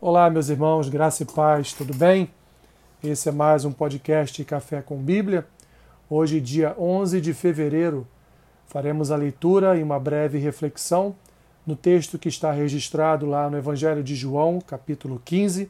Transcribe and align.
Olá, 0.00 0.30
meus 0.30 0.48
irmãos, 0.48 0.88
graça 0.88 1.24
e 1.24 1.26
paz, 1.26 1.72
tudo 1.72 1.92
bem? 1.92 2.30
Esse 3.02 3.30
é 3.30 3.32
mais 3.32 3.64
um 3.64 3.72
podcast 3.72 4.44
Café 4.44 4.80
com 4.80 4.96
Bíblia. 4.96 5.44
Hoje, 6.08 6.40
dia 6.40 6.72
11 6.78 7.20
de 7.20 7.34
fevereiro, 7.34 8.06
faremos 8.68 9.10
a 9.10 9.16
leitura 9.16 9.76
e 9.76 9.82
uma 9.82 9.98
breve 9.98 10.38
reflexão 10.38 11.16
no 11.66 11.74
texto 11.74 12.16
que 12.16 12.28
está 12.28 12.52
registrado 12.52 13.26
lá 13.26 13.50
no 13.50 13.58
Evangelho 13.58 14.04
de 14.04 14.14
João, 14.14 14.60
capítulo 14.60 15.20
15, 15.24 15.68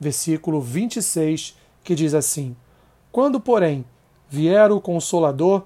versículo 0.00 0.60
26, 0.60 1.56
que 1.84 1.94
diz 1.94 2.14
assim: 2.14 2.56
Quando, 3.12 3.38
porém, 3.38 3.84
vier 4.28 4.72
o 4.72 4.80
Consolador, 4.80 5.62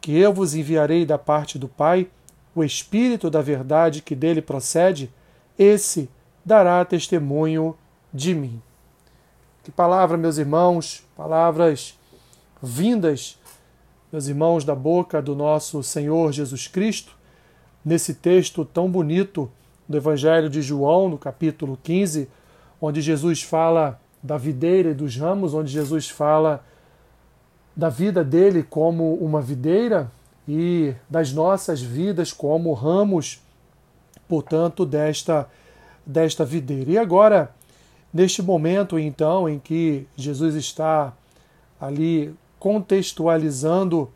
que 0.00 0.16
eu 0.16 0.32
vos 0.32 0.54
enviarei 0.54 1.04
da 1.04 1.18
parte 1.18 1.58
do 1.58 1.66
Pai, 1.66 2.06
o 2.54 2.62
Espírito 2.62 3.28
da 3.28 3.42
verdade 3.42 4.02
que 4.02 4.14
dele 4.14 4.40
procede, 4.40 5.12
esse 5.58 6.08
dará 6.46 6.84
testemunho 6.84 7.76
de 8.14 8.32
mim. 8.32 8.62
Que 9.64 9.72
palavra, 9.72 10.16
meus 10.16 10.38
irmãos, 10.38 11.04
palavras 11.16 11.98
vindas, 12.62 13.36
meus 14.12 14.28
irmãos, 14.28 14.64
da 14.64 14.76
boca 14.76 15.20
do 15.20 15.34
nosso 15.34 15.82
Senhor 15.82 16.30
Jesus 16.30 16.68
Cristo, 16.68 17.16
nesse 17.84 18.14
texto 18.14 18.64
tão 18.64 18.88
bonito 18.88 19.50
do 19.88 19.96
Evangelho 19.96 20.48
de 20.48 20.62
João, 20.62 21.08
no 21.08 21.18
capítulo 21.18 21.76
15, 21.82 22.28
onde 22.80 23.00
Jesus 23.00 23.42
fala 23.42 24.00
da 24.22 24.36
videira 24.36 24.90
e 24.90 24.94
dos 24.94 25.16
ramos, 25.16 25.52
onde 25.52 25.72
Jesus 25.72 26.08
fala 26.08 26.64
da 27.74 27.88
vida 27.88 28.22
dele 28.22 28.62
como 28.62 29.14
uma 29.14 29.42
videira 29.42 30.12
e 30.46 30.94
das 31.10 31.32
nossas 31.32 31.82
vidas 31.82 32.32
como 32.32 32.72
ramos, 32.72 33.42
portanto, 34.28 34.86
desta 34.86 35.48
desta 36.06 36.44
videira. 36.44 36.90
E 36.90 36.98
agora, 36.98 37.50
neste 38.14 38.40
momento 38.40 38.98
então 38.98 39.48
em 39.48 39.58
que 39.58 40.06
Jesus 40.16 40.54
está 40.54 41.12
ali 41.80 42.32
contextualizando 42.58 44.10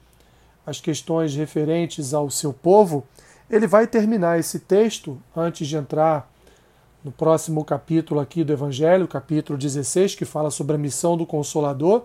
as 0.64 0.80
questões 0.80 1.34
referentes 1.34 2.14
ao 2.14 2.30
seu 2.30 2.52
povo, 2.52 3.05
ele 3.50 3.66
vai 3.66 3.86
terminar 3.86 4.38
esse 4.38 4.60
texto 4.60 5.20
antes 5.36 5.66
de 5.66 5.77
entrar 5.77 6.30
no 7.02 7.10
próximo 7.10 7.64
capítulo 7.64 8.20
aqui 8.20 8.44
do 8.44 8.52
Evangelho, 8.52 9.08
capítulo 9.08 9.58
16, 9.58 10.14
que 10.14 10.25
fala 10.25 10.50
sobre 10.50 10.77
a 10.77 10.78
missão 10.78 11.16
do 11.16 11.27
Consolador. 11.27 12.02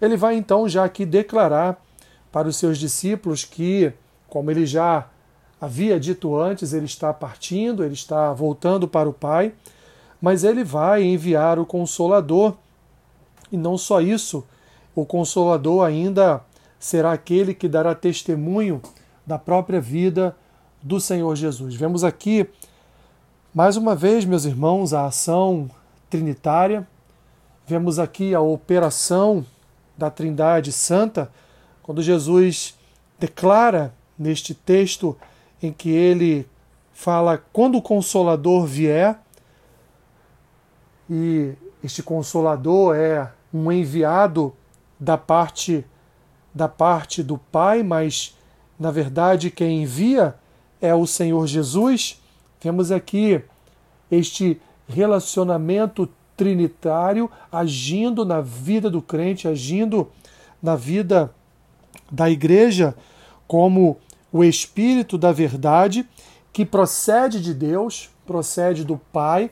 Ele 0.00 0.16
vai 0.16 0.36
então 0.36 0.68
já 0.68 0.84
aqui 0.84 1.04
declarar 1.04 1.82
para 2.32 2.48
os 2.48 2.56
seus 2.56 2.78
discípulos 2.78 3.44
que, 3.44 3.92
como 4.28 4.50
ele 4.50 4.64
já 4.64 5.08
havia 5.60 5.98
dito 5.98 6.36
antes, 6.36 6.72
ele 6.72 6.86
está 6.86 7.12
partindo, 7.12 7.84
ele 7.84 7.94
está 7.94 8.32
voltando 8.32 8.86
para 8.86 9.08
o 9.08 9.12
Pai, 9.12 9.52
mas 10.20 10.44
ele 10.44 10.64
vai 10.64 11.02
enviar 11.02 11.58
o 11.58 11.66
Consolador. 11.66 12.54
E 13.50 13.56
não 13.56 13.78
só 13.78 14.00
isso, 14.00 14.44
o 14.94 15.04
Consolador 15.04 15.84
ainda 15.84 16.42
será 16.78 17.12
aquele 17.12 17.54
que 17.54 17.68
dará 17.68 17.94
testemunho 17.94 18.80
da 19.26 19.38
própria 19.38 19.80
vida 19.80 20.36
do 20.82 21.00
Senhor 21.00 21.34
Jesus. 21.34 21.74
Vemos 21.74 22.04
aqui, 22.04 22.48
mais 23.52 23.76
uma 23.76 23.94
vez, 23.94 24.24
meus 24.24 24.44
irmãos, 24.44 24.92
a 24.92 25.06
ação 25.06 25.70
trinitária, 26.08 26.86
vemos 27.66 27.98
aqui 27.98 28.34
a 28.34 28.40
operação 28.40 29.44
da 29.96 30.10
Trindade 30.10 30.70
Santa, 30.70 31.30
quando 31.82 32.02
Jesus 32.02 32.74
declara 33.18 33.92
neste 34.18 34.54
texto 34.54 35.16
em 35.62 35.72
que 35.72 35.90
ele 35.90 36.48
fala 36.92 37.42
quando 37.52 37.78
o 37.78 37.82
consolador 37.82 38.66
vier, 38.66 39.18
e 41.08 41.52
este 41.82 42.02
consolador 42.02 42.96
é 42.96 43.30
um 43.52 43.70
enviado 43.70 44.54
da 44.98 45.16
parte 45.16 45.84
da 46.54 46.66
parte 46.66 47.22
do 47.22 47.36
Pai, 47.36 47.82
mas 47.82 48.34
na 48.80 48.90
verdade 48.90 49.50
quem 49.50 49.82
envia 49.82 50.34
é 50.80 50.94
o 50.94 51.06
Senhor 51.06 51.46
Jesus. 51.46 52.20
Temos 52.58 52.90
aqui 52.90 53.42
este 54.10 54.58
relacionamento 54.88 56.08
trinitário 56.34 57.30
agindo 57.52 58.24
na 58.24 58.40
vida 58.40 58.88
do 58.88 59.02
crente, 59.02 59.46
agindo 59.46 60.10
na 60.62 60.76
vida 60.76 61.30
da 62.10 62.30
igreja 62.30 62.94
como 63.46 63.98
o 64.32 64.44
Espírito 64.44 65.16
da 65.16 65.32
verdade, 65.32 66.08
que 66.52 66.64
procede 66.64 67.40
de 67.40 67.54
Deus, 67.54 68.10
procede 68.26 68.84
do 68.84 68.98
Pai, 69.12 69.50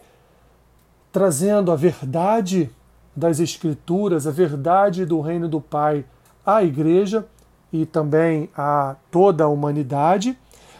trazendo 1.12 1.70
a 1.70 1.76
verdade 1.76 2.70
das 3.14 3.38
Escrituras, 3.40 4.26
a 4.26 4.30
verdade 4.30 5.04
do 5.04 5.20
reino 5.20 5.48
do 5.48 5.60
Pai 5.60 6.04
à 6.44 6.62
igreja 6.62 7.26
e 7.72 7.86
também 7.86 8.48
a 8.56 8.96
toda 9.10 9.44
a 9.44 9.48
humanidade, 9.48 10.38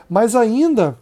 mas 0.09 0.35
ainda 0.35 0.99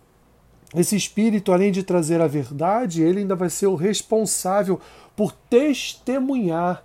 esse 0.75 0.97
Espírito, 0.97 1.53
além 1.53 1.71
de 1.71 1.83
trazer 1.83 2.21
a 2.21 2.27
verdade, 2.27 3.03
ele 3.03 3.21
ainda 3.21 3.35
vai 3.35 3.51
ser 3.51 3.67
o 3.67 3.75
responsável 3.75 4.81
por 5.15 5.33
testemunhar 5.33 6.83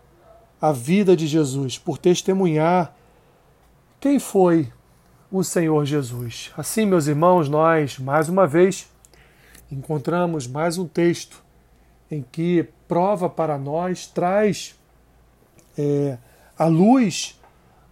a 0.60 0.72
vida 0.72 1.16
de 1.16 1.26
Jesus, 1.26 1.78
por 1.78 1.98
testemunhar 1.98 2.94
quem 4.00 4.20
foi 4.20 4.72
o 5.32 5.44
Senhor 5.44 5.86
Jesus. 5.86 6.52
Assim, 6.58 6.86
meus 6.86 7.08
irmãos, 7.08 7.50
nós, 7.50 8.00
mais 8.00 8.30
uma 8.30 8.48
vez, 8.48 8.90
encontramos 9.72 10.48
mais 10.48 10.78
um 10.78 10.88
texto 10.88 11.44
em 12.10 12.24
que 12.32 12.68
prova 12.88 13.30
para 13.30 13.58
nós, 13.58 14.08
traz 14.08 14.80
é, 15.78 16.18
a 16.58 16.66
luz 16.66 17.40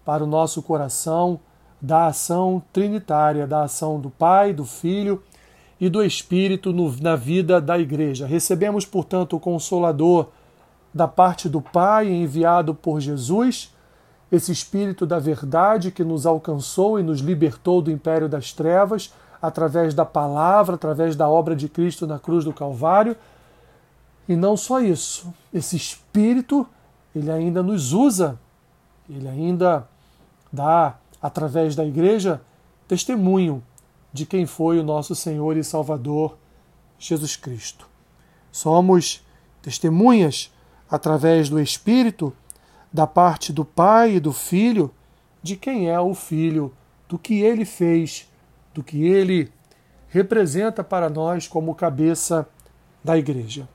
para 0.05 0.23
o 0.23 0.27
nosso 0.27 0.63
coração 0.63 1.39
da 1.81 2.07
ação 2.07 2.63
trinitária, 2.71 3.45
da 3.45 3.63
ação 3.63 3.99
do 3.99 4.09
Pai, 4.09 4.53
do 4.53 4.63
Filho 4.63 5.21
e 5.79 5.89
do 5.89 6.01
Espírito 6.01 6.71
no, 6.71 6.95
na 7.01 7.17
vida 7.17 7.59
da 7.59 7.77
igreja. 7.77 8.25
Recebemos, 8.25 8.85
portanto, 8.85 9.35
o 9.35 9.39
Consolador 9.39 10.29
da 10.93 11.07
parte 11.07 11.49
do 11.49 11.61
Pai 11.61 12.07
enviado 12.07 12.73
por 12.73 13.01
Jesus 13.01 13.74
esse 14.31 14.51
Espírito 14.51 15.05
da 15.05 15.19
verdade 15.19 15.91
que 15.91 16.03
nos 16.03 16.25
alcançou 16.25 16.99
e 16.99 17.03
nos 17.03 17.19
libertou 17.19 17.81
do 17.81 17.91
império 17.91 18.27
das 18.27 18.51
trevas 18.51 19.13
através 19.41 19.93
da 19.93 20.05
palavra, 20.05 20.75
através 20.75 21.15
da 21.15 21.29
obra 21.29 21.55
de 21.55 21.69
Cristo 21.69 22.07
na 22.07 22.17
cruz 22.17 22.43
do 22.43 22.53
Calvário. 22.53 23.15
E 24.27 24.35
não 24.35 24.57
só 24.57 24.79
isso, 24.79 25.31
esse 25.53 25.75
Espírito, 25.75 26.67
ele 27.15 27.31
ainda 27.31 27.61
nos 27.61 27.93
usa, 27.93 28.39
ele 29.07 29.27
ainda 29.27 29.87
dá, 30.51 30.95
através 31.21 31.75
da 31.75 31.85
igreja, 31.85 32.41
testemunho 32.87 33.63
de 34.11 34.25
quem 34.25 34.45
foi 34.45 34.79
o 34.79 34.83
nosso 34.83 35.13
Senhor 35.13 35.57
e 35.57 35.63
Salvador 35.63 36.37
Jesus 36.97 37.35
Cristo. 37.35 37.87
Somos 38.51 39.23
testemunhas 39.61 40.51
através 40.89 41.49
do 41.49 41.59
Espírito 41.59 42.33
da 42.95 43.05
parte 43.05 43.51
do 43.51 43.65
Pai 43.65 44.15
e 44.15 44.19
do 44.21 44.31
Filho, 44.31 44.89
de 45.43 45.57
quem 45.57 45.89
é 45.89 45.99
o 45.99 46.15
Filho, 46.15 46.73
do 47.09 47.19
que 47.19 47.41
ele 47.41 47.65
fez, 47.65 48.31
do 48.73 48.81
que 48.81 49.05
ele 49.05 49.51
representa 50.07 50.81
para 50.81 51.09
nós 51.09 51.45
como 51.45 51.75
cabeça 51.75 52.47
da 53.03 53.17
igreja. 53.17 53.67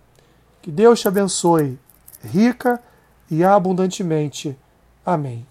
Que 0.62 0.70
Deus 0.70 1.00
te 1.00 1.06
abençoe 1.06 1.78
rica 2.24 2.82
e 3.30 3.44
abundantemente. 3.44 4.56
Amém. 5.04 5.46